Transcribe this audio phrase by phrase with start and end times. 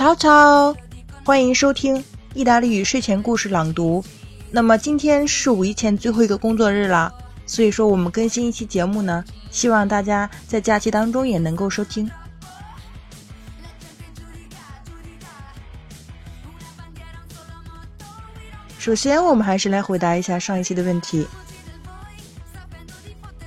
[0.00, 0.74] 超超，
[1.26, 2.02] 欢迎收听
[2.32, 4.02] 意大利语睡前故事朗读。
[4.50, 7.12] 那么今天是五一前最后一个工作日了，
[7.44, 12.10] 所以说我们更新一期节目呢，希望大家在假期当中也能够收听。
[18.78, 21.26] 首先，我们还是来回答一下上一期的问题。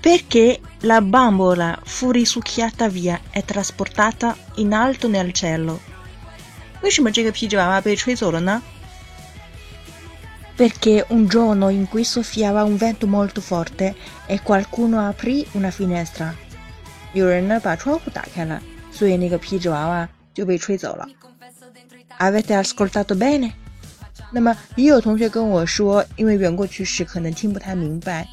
[0.03, 5.79] Perché la bambola fu risucchiata via e trasportata in alto nel cielo?
[6.83, 8.61] 为什么这个皮纸娃娃被吹走了呢
[10.57, 13.95] ？Perché un giorno in cui soffiava un vento molto forte
[14.27, 16.33] e qualcuno aprì una finestra.
[17.13, 21.07] 有人呢把窗户打开了，所以那个皮纸娃娃就被吹走了。
[22.19, 23.51] Avete ascoltato bene?
[24.29, 28.27] 那么也有同学跟我说，因为圆过去时可能听不太明白，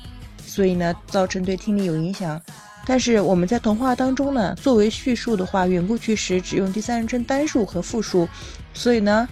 [0.44, 2.42] 所以呢造成对听力有影响。
[2.90, 8.28] 但是我们在童话当中呢，作为叙述的话，圆过去时只用第三人称单数和复数，
[8.74, 9.28] 所以呢，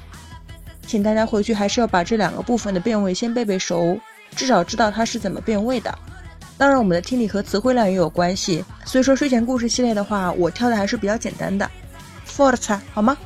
[0.87, 3.99] 请大家回去还是要把这两个部分的变位先背背熟，
[4.37, 5.93] 至少知道它是怎么变位的。
[6.57, 11.69] 当然，我们的听力和词汇量也有关系，所以说睡前故事系列的话，我挑的还是比较简单的。
[12.29, 13.19] Forza，好吗？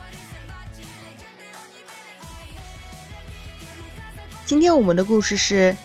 [4.46, 5.76] 今天我们的故事是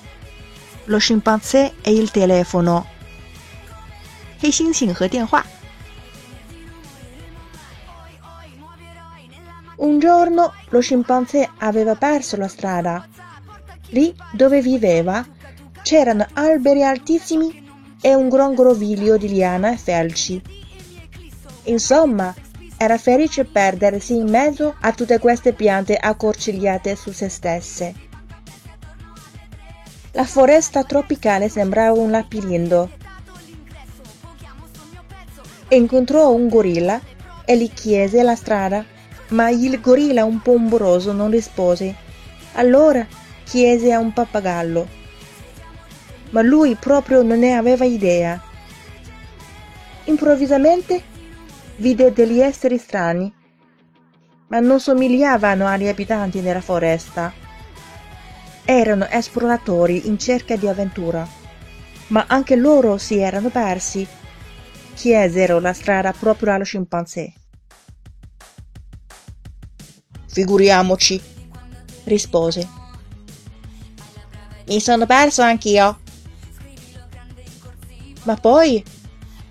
[0.87, 2.85] Lo scimpanzé e il telefono，
[4.46, 5.44] 黑猩猩和电话。
[9.76, 13.06] Un giorno lo scimpanzé aveva perso la strada.
[13.88, 15.26] Lì dove viveva
[15.82, 17.66] c'erano alberi altissimi
[18.00, 20.40] e un gran groviglio di liana e felci.
[21.64, 22.34] Insomma,
[22.76, 27.94] era felice perdersi in mezzo a tutte queste piante accorcigliate su se stesse.
[30.12, 32.90] La foresta tropicale sembrava un labirinto.
[35.69, 36.99] Incontrò un gorilla
[37.45, 38.85] e gli chiese la strada,
[39.29, 41.95] ma il gorilla un po' umbroso non rispose.
[42.53, 43.05] Allora
[43.43, 44.87] chiese a un pappagallo,
[46.31, 48.41] ma lui proprio non ne aveva idea.
[50.05, 51.01] Improvvisamente
[51.77, 53.31] vide degli esseri strani,
[54.47, 57.45] ma non somigliavano agli abitanti della foresta
[58.69, 61.25] erano esploratori in cerca di avventura,
[62.07, 64.05] ma anche loro si erano persi.
[64.97, 67.31] Chiesero la strada proprio allo scimpanzé.
[70.25, 71.21] Figuriamoci,
[72.05, 72.67] rispose.
[74.65, 75.99] Mi sono perso anch'io.
[78.23, 78.83] Ma poi...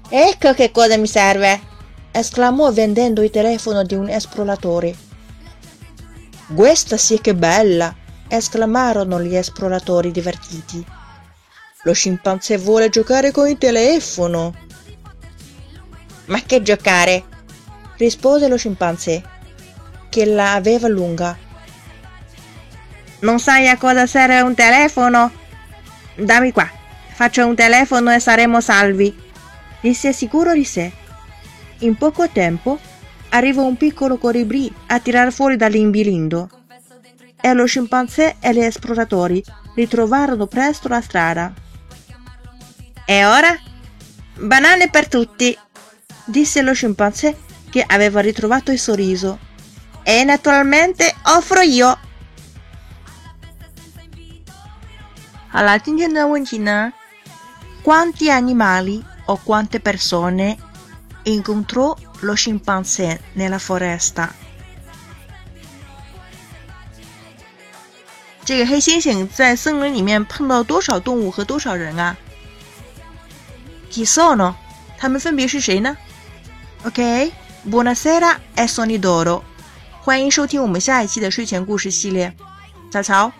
[0.08, 1.60] Ecco che cosa mi serve!
[2.10, 4.96] esclamò vendendo il telefono di un esploratore.
[6.52, 7.94] Questa sì che bella!
[8.26, 10.84] esclamarono gli esploratori divertiti.
[11.84, 14.65] Lo scimpanzé vuole giocare con il telefono.
[16.26, 17.24] Ma che giocare?
[17.96, 19.22] rispose lo scimpanzé,
[20.08, 21.36] che la aveva lunga.
[23.20, 25.32] Non sai a cosa serve un telefono?
[26.16, 26.68] Dammi qua,
[27.14, 29.14] faccio un telefono e saremo salvi,
[29.80, 30.92] disse sicuro di sé.
[31.80, 32.78] In poco tempo
[33.30, 36.48] arrivò un piccolo colibrì a tirar fuori dall'imbilindo
[37.40, 39.42] e lo scimpanzé e gli esploratori
[39.74, 41.52] ritrovarono presto la strada.
[43.04, 43.58] E ora?
[44.38, 45.56] Banane per tutti,
[46.25, 47.35] disse lo scimpanzé
[47.69, 49.39] che aveva ritrovato il sorriso.
[50.03, 51.97] E naturalmente offro io.
[55.49, 56.93] 好了，今天的问题呢？
[57.83, 60.57] Quanti animali o quante persone
[61.23, 64.29] incontrò lo scimpanzé nella foresta?
[68.43, 72.15] 这个黑猩猩在森林里面碰到多少动物和多少人啊？
[73.91, 74.55] Chi sono？
[74.97, 75.97] 他们分别是谁呢
[76.84, 79.42] ？OK，Buonasera e Sony Doro，
[80.00, 82.34] 欢迎收听我们下一期的睡前故事系列。
[82.90, 83.32] 早朝。